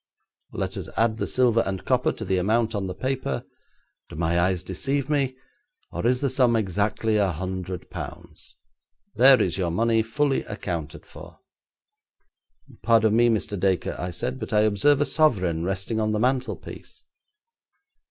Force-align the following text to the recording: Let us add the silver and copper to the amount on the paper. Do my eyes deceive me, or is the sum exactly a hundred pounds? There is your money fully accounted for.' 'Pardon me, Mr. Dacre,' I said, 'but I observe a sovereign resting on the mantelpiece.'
Let 0.51 0.77
us 0.77 0.89
add 0.97 1.17
the 1.17 1.27
silver 1.27 1.61
and 1.63 1.85
copper 1.85 2.11
to 2.11 2.25
the 2.25 2.39
amount 2.39 2.73
on 2.73 2.87
the 2.87 2.95
paper. 2.95 3.43
Do 4.09 4.15
my 4.15 4.39
eyes 4.39 4.63
deceive 4.63 5.11
me, 5.11 5.35
or 5.91 6.07
is 6.07 6.21
the 6.21 6.29
sum 6.31 6.55
exactly 6.55 7.17
a 7.17 7.31
hundred 7.31 7.91
pounds? 7.91 8.55
There 9.13 9.39
is 9.39 9.59
your 9.59 9.69
money 9.69 10.01
fully 10.01 10.43
accounted 10.45 11.05
for.' 11.05 11.37
'Pardon 12.81 13.15
me, 13.15 13.29
Mr. 13.29 13.59
Dacre,' 13.59 13.95
I 13.99 14.09
said, 14.09 14.39
'but 14.39 14.51
I 14.53 14.61
observe 14.61 15.01
a 15.01 15.05
sovereign 15.05 15.63
resting 15.65 15.99
on 15.99 16.13
the 16.13 16.19
mantelpiece.' 16.19 17.03